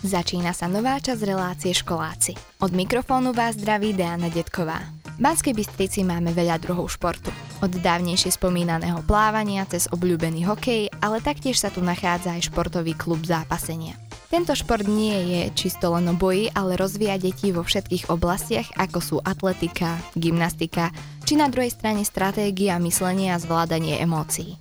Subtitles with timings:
[0.00, 2.32] Začína sa nová časť relácie školáci.
[2.64, 4.80] Od mikrofónu vás zdraví Diana Detková.
[5.04, 7.28] V Banskej Bystrici máme veľa druhov športu.
[7.60, 13.20] Od dávnejšie spomínaného plávania cez obľúbený hokej, ale taktiež sa tu nachádza aj športový klub
[13.28, 14.00] zápasenia.
[14.32, 18.98] Tento šport nie je čisto len o boji, ale rozvíja deti vo všetkých oblastiach, ako
[19.04, 20.96] sú atletika, gymnastika,
[21.28, 24.56] či na druhej strane stratégia, myslenie a zvládanie emócií.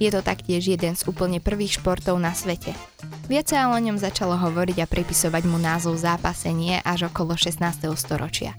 [0.00, 2.72] Je to taktiež jeden z úplne prvých športov na svete.
[3.28, 7.60] Viac sa o ňom začalo hovoriť a pripisovať mu názov zápasenie až okolo 16.
[7.96, 8.56] storočia.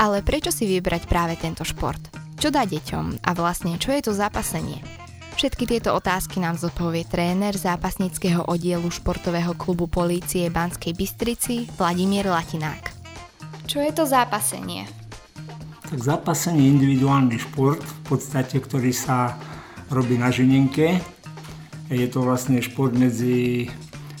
[0.00, 2.00] Ale prečo si vybrať práve tento šport?
[2.42, 4.82] Čo dá deťom a vlastne čo je to zápasenie?
[5.32, 12.92] Všetky tieto otázky nám zodpovie tréner zápasníckého oddielu športového klubu polície Banskej Bystrici Vladimír Latinák.
[13.64, 14.84] Čo je to zápasenie?
[15.88, 19.38] Tak zápasenie je individuálny šport, v podstate, ktorý sa
[19.92, 20.98] robí na žinenke.
[21.92, 23.68] Je to vlastne šport medzi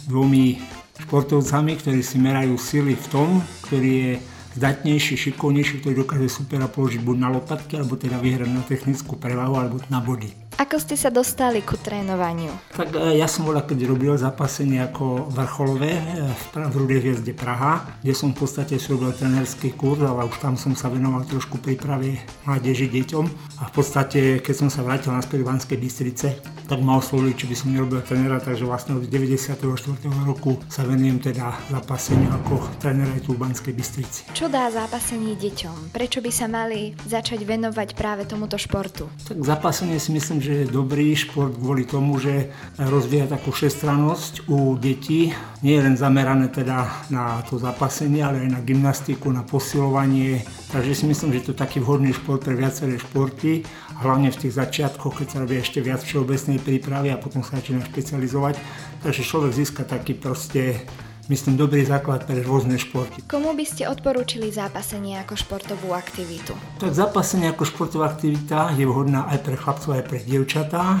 [0.04, 0.60] dvomi
[1.00, 3.28] športovcami, ktorí si merajú sily v tom,
[3.64, 4.12] ktorý je
[4.60, 9.56] zdatnejší, šikovnejší, ktorý dokáže supera položiť buď na lopatky, alebo teda vyhrať na technickú prevahu,
[9.56, 10.51] alebo na body.
[10.60, 12.52] Ako ste sa dostali ku trénovaniu?
[12.76, 17.80] Tak e, ja som bola, keď robil zapasenie ako vrcholové e, v Rudej hviezde Praha,
[18.04, 21.56] kde som v podstate si robil trénerský kurz, ale už tam som sa venoval trošku
[21.56, 23.24] príprave mládeži deťom.
[23.64, 26.28] A v podstate, keď som sa vrátil naspäť do Banskej Bystrice,
[26.68, 29.60] tak ma oslovili, či by som nerobil trénera, takže vlastne od 94.
[30.24, 34.20] roku sa venujem teda zapaseniu ako tréner aj tu v Banskej Bystrici.
[34.32, 35.92] Čo dá zápasenie deťom?
[35.92, 39.08] Prečo by sa mali začať venovať práve tomuto športu?
[39.26, 44.76] Tak zapasenie si myslím, že je dobrý šport kvôli tomu, že rozvíja takú všestrannosť u
[44.76, 45.32] detí.
[45.64, 50.44] Nie je len zamerané teda na to zapasenie, ale aj na gymnastiku, na posilovanie.
[50.68, 53.64] Takže si myslím, že to je taký vhodný šport pre viaceré športy.
[54.02, 57.86] Hlavne v tých začiatkoch, keď sa robí ešte viac všeobecnej prípravy a potom sa začína
[57.86, 58.58] špecializovať.
[59.02, 60.82] Takže človek získa taký proste
[61.28, 63.22] myslím, dobrý základ pre rôzne športy.
[63.26, 66.54] Komu by ste odporúčili zápasenie ako športovú aktivitu?
[66.82, 70.98] Tak zápasenie ako športová aktivita je vhodná aj pre chlapcov, aj pre dievčatá.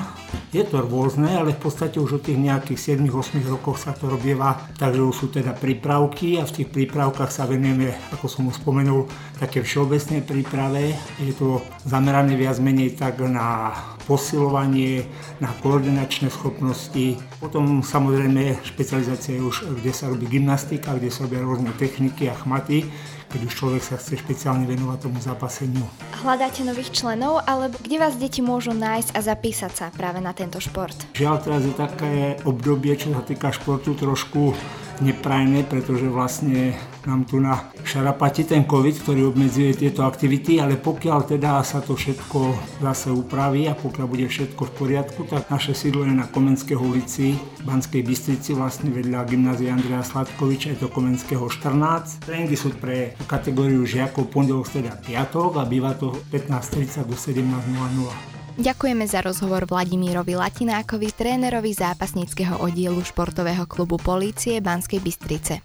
[0.52, 4.68] Je to rôzne, ale v podstate už od tých nejakých 7-8 rokov sa to robieva,
[4.76, 9.08] takže už sú teda prípravky a v tých prípravkách sa venujeme, ako som už spomenul,
[9.40, 10.92] také všeobecnej príprave.
[11.18, 13.72] Je to zamerané viac menej tak na
[14.04, 15.06] posilovanie,
[15.38, 17.18] na koordinačné schopnosti.
[17.38, 22.34] Potom samozrejme špecializácia je už, kde sa robí gymnastika, kde sa robia rôzne techniky a
[22.34, 22.86] chmaty,
[23.32, 25.88] keď už človek sa chce špeciálne venovať tomu zápaseniu.
[26.20, 30.60] Hľadáte nových členov, alebo kde vás deti môžu nájsť a zapísať sa práve na tento
[30.60, 30.94] šport?
[31.16, 32.12] Žiaľ, teraz je také
[32.44, 34.52] obdobie, čo sa týka športu, trošku
[35.00, 36.76] neprajné, pretože vlastne
[37.06, 41.98] nám tu na šarapati ten COVID, ktorý obmedzuje tieto aktivity, ale pokiaľ teda sa to
[41.98, 46.78] všetko zase upraví a pokiaľ bude všetko v poriadku, tak naše sídlo je na Komenského
[46.78, 52.22] ulici v Banskej Bystrici, vlastne vedľa gymnázia Andreja Sladkoviča, je to Komenského 14.
[52.22, 58.31] Tréningy sú pre kategóriu žiakov pondelok, streda, piatok a býva to 15.30 do 17.00.
[58.52, 65.64] Ďakujeme za rozhovor Vladimírovi Latinákovi, trénerovi zápasníckého oddielu športového klubu Polície Banskej Bystrice.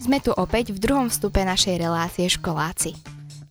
[0.00, 2.96] Sme tu opäť v druhom vstupe našej relácie Školáci.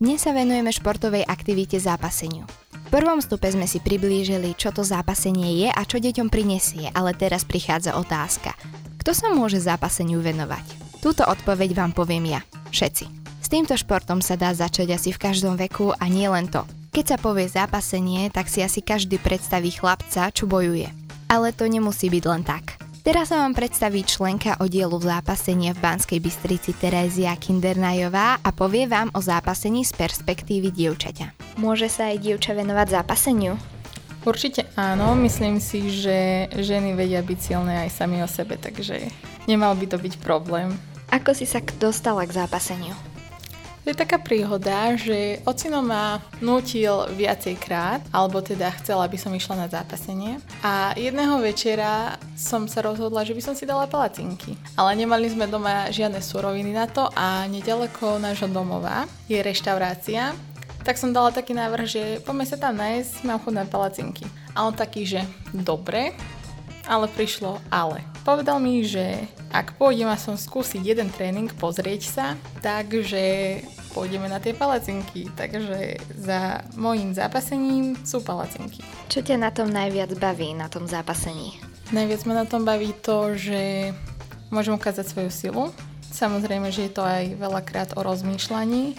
[0.01, 2.50] Dnes sa venujeme športovej aktivite zápaseniu.
[2.73, 7.13] V prvom vstupe sme si priblížili, čo to zápasenie je a čo deťom prinesie, ale
[7.13, 8.57] teraz prichádza otázka.
[8.97, 10.97] Kto sa môže zápaseniu venovať?
[10.97, 12.41] Túto odpoveď vám poviem ja.
[12.73, 13.05] Všetci.
[13.38, 16.66] S týmto športom sa dá začať asi v každom veku a nie len to.
[16.94, 20.94] Keď sa povie zápasenie, tak si asi každý predstaví chlapca, čo bojuje.
[21.26, 22.78] Ale to nemusí byť len tak.
[23.02, 29.09] Teraz sa vám predstaví členka oddielu zápasenia v Banskej Bystrici Terézia Kindernajová a povie vám
[29.18, 31.58] o zápasení z perspektívy dievčaťa.
[31.58, 33.58] Môže sa aj dievča venovať zápaseniu?
[34.22, 39.09] Určite áno, myslím si, že ženy vedia byť silné aj sami o sebe, takže
[39.50, 40.78] nemal by to byť problém.
[41.09, 42.94] Ako si sa dostala k zápaseniu?
[43.84, 49.60] Je taká príhoda, že ocino ma nutil viacej krát, alebo teda chcela, aby som išla
[49.60, 50.40] na zápasenie.
[50.64, 54.56] A jedného večera som sa rozhodla, že by som si dala palacinky.
[54.80, 60.32] Ale nemali sme doma žiadne suroviny na to a nedaleko nášho domova je reštaurácia,
[60.84, 64.28] tak som dala taký návrh, že poďme sa tam nájsť, mám chuť na palacinky.
[64.56, 66.16] A on taký, že dobre,
[66.88, 68.13] ale prišlo ale.
[68.23, 72.25] Povedal mi, že ak pôjdem a som skúsiť jeden tréning, pozrieť sa,
[72.64, 73.59] takže
[73.91, 75.28] pôjdeme na tie palacinky.
[75.35, 78.79] Takže za môjim zápasením sú palacinky.
[79.11, 81.59] Čo ťa na tom najviac baví, na tom zápasení?
[81.91, 83.91] Najviac ma na tom baví to, že
[84.47, 85.64] môžem ukázať svoju silu.
[86.16, 88.96] Samozrejme, že je to aj veľakrát o rozmýšľaní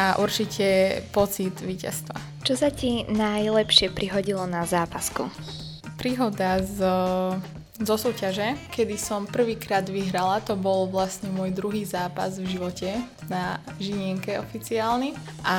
[0.00, 2.16] a určite pocit víťazstva.
[2.40, 5.28] Čo sa ti najlepšie prihodilo na zápasku?
[6.00, 6.80] Príhoda z
[7.80, 13.00] zo súťaže, kedy som prvýkrát vyhrala, to bol vlastne môj druhý zápas v živote
[13.32, 15.56] na Žinienke oficiálny a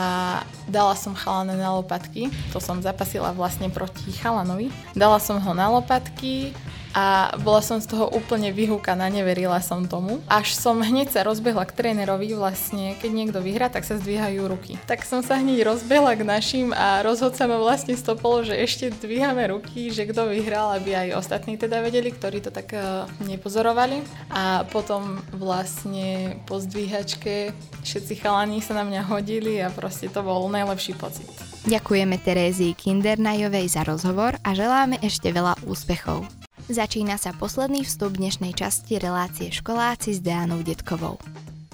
[0.69, 4.69] dala som chalana na lopatky, to som zapasila vlastne proti chalanovi.
[4.93, 6.53] Dala som ho na lopatky,
[6.93, 10.21] a bola som z toho úplne vyhúkaná, neverila som tomu.
[10.29, 14.77] Až som hneď sa rozbehla k trénerovi, vlastne keď niekto vyhrá, tak sa zdvíhajú ruky.
[14.85, 19.49] Tak som sa hneď rozbehla k našim a rozhodca ma vlastne stopol, že ešte zdvíhame
[19.49, 24.05] ruky, že kto vyhral, aby aj ostatní teda vedeli, ktorí to tak uh, nepozorovali.
[24.29, 30.45] A potom vlastne po zdvíhačke všetci chalani sa na mňa hodili a proste to bol
[30.45, 31.27] najlepší pocit.
[31.63, 36.42] Ďakujeme Terézii Kindernajovej za rozhovor a želáme ešte veľa úspechov.
[36.63, 41.19] Začína sa posledný vstup dnešnej časti relácie školáci s Deanou Detkovou.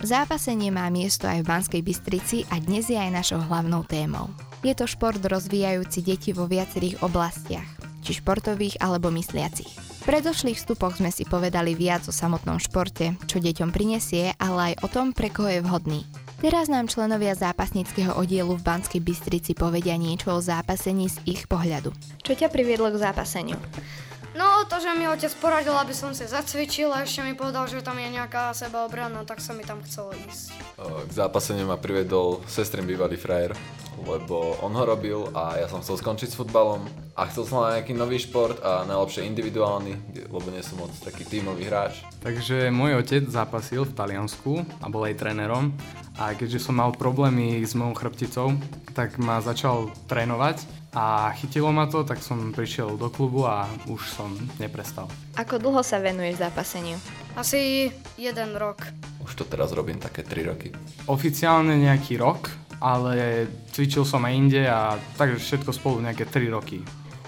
[0.01, 4.33] Zápasenie má miesto aj v Banskej Bystrici a dnes je aj našou hlavnou témou.
[4.65, 7.69] Je to šport rozvíjajúci deti vo viacerých oblastiach,
[8.01, 9.69] či športových alebo mysliacich.
[9.69, 14.81] V predošlých vstupoch sme si povedali viac o samotnom športe, čo deťom prinesie, ale aj
[14.81, 16.01] o tom, pre koho je vhodný.
[16.42, 21.94] Teraz nám členovia zápasníckého oddielu v Banskej Bystrici povedia niečo o zápasení z ich pohľadu.
[22.25, 23.59] Čo ťa priviedlo k zápaseniu?
[24.38, 27.81] No, to, že mi otec poradil, aby som sa zacvičil a ešte mi povedal, že
[27.81, 30.54] tam je nejaká sebaobrana, tak sa mi tam chcelo ísť.
[30.78, 33.58] K zápaseniu ma privedol sestrin bývalý frajer,
[34.06, 36.84] lebo on ho robil a ja som chcel skončiť s futbalom
[37.16, 39.94] a chcel som mať nejaký nový šport a najlepšie individuálny,
[40.31, 42.04] lebo nie som moc taký tímový hráč.
[42.24, 45.75] Takže môj otec zápasil v Taliansku a bol aj trénerom
[46.19, 48.48] a keďže som mal problémy s mojou chrbticou,
[48.92, 54.02] tak ma začal trénovať a chytilo ma to, tak som prišiel do klubu a už
[54.10, 55.06] som neprestal.
[55.38, 56.98] Ako dlho sa venuješ zápaseniu?
[57.38, 58.84] Asi jeden rok.
[59.22, 60.74] Už to teraz robím také 3 roky.
[61.06, 62.50] Oficiálne nejaký rok,
[62.80, 66.80] ale cvičil som aj inde a takže všetko spolu nejaké 3 roky.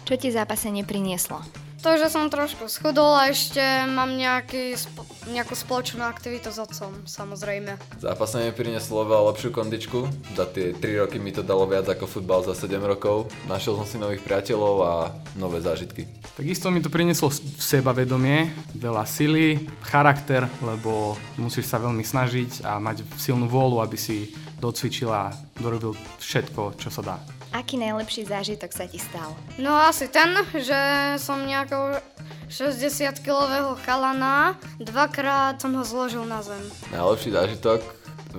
[0.08, 1.40] Čo ti zápasenie prinieslo?
[1.82, 3.58] To, že som trošku schudol a ešte
[3.90, 5.02] mám nejaký, spo,
[5.34, 7.74] nejakú spoločnú aktivitu s otcom, samozrejme.
[7.98, 10.06] Zápasenie prinieslo veľa lepšiu kondičku.
[10.38, 13.34] Za tie 3 roky mi to dalo viac ako futbal za 7 rokov.
[13.50, 14.94] Našiel som si nových priateľov a
[15.42, 16.06] nové zážitky.
[16.38, 23.10] Takisto mi to prinieslo sebavedomie, veľa sily, charakter, lebo musíš sa veľmi snažiť a mať
[23.18, 24.30] silnú vôľu, aby si
[24.62, 27.41] docvičil a dorobil všetko, čo sa dá.
[27.52, 29.36] Aký najlepší zážitok sa ti stal?
[29.60, 30.80] No asi ten, že
[31.20, 32.00] som nejakou
[32.48, 36.64] 60-kilového chalana, dvakrát som ho zložil na zem.
[36.96, 37.80] Najlepší zážitok?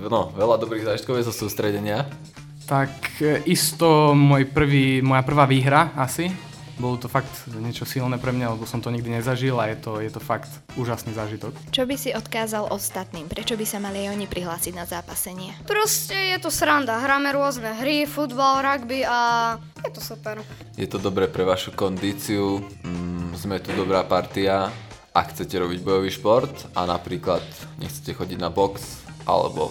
[0.09, 2.09] No, veľa dobrých zážitkov je zo sústredenia.
[2.65, 6.33] Tak e, isto môj prvý, moja prvá výhra asi,
[6.77, 9.91] bolo to fakt niečo silné pre mňa, lebo som to nikdy nezažil a je to,
[10.01, 11.53] je to fakt úžasný zážitok.
[11.69, 13.29] Čo by si odkázal ostatným?
[13.29, 15.53] Prečo by sa mali aj oni prihlásiť na zápasenie?
[15.69, 16.97] Proste je to sranda.
[16.97, 19.55] Hráme rôzne hry, futbal, rugby a
[19.85, 20.41] je to super.
[20.73, 24.71] Je to dobré pre vašu kondíciu, mm, sme tu dobrá partia.
[25.13, 27.45] Ak chcete robiť bojový šport a napríklad
[27.77, 29.69] nechcete chodiť na box alebo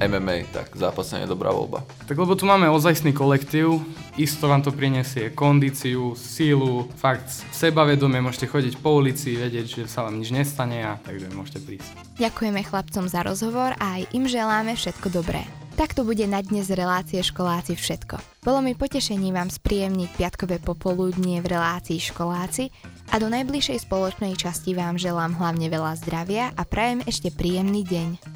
[0.00, 1.84] MMA, tak zápasenie je dobrá voľba.
[2.08, 3.84] Tak lebo tu máme ozajstný kolektív,
[4.16, 10.08] isto vám to prinesie kondíciu, sílu, fakt sebavedomie, môžete chodiť po ulici, vedieť, že sa
[10.08, 11.92] vám nič nestane a takže môžete prísť.
[12.16, 15.44] Ďakujeme chlapcom za rozhovor a aj im želáme všetko dobré.
[15.78, 18.18] Takto bude na dnes relácie školáci všetko.
[18.42, 22.74] Bolo mi potešením vám spríjemniť piatkové popoludnie v relácii školáci
[23.08, 28.28] a do najbližšej spoločnej časti vám želám hlavne veľa zdravia a prajem ešte príjemný deň.